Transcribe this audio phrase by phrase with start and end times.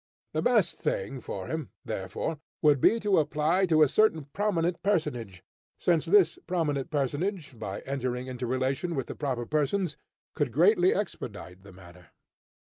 [0.33, 5.43] The best thing for him, therefore, would be to apply to a certain prominent personage;
[5.79, 9.97] since this prominent personage, by entering into relation with the proper persons,
[10.33, 12.07] could greatly expedite the matter.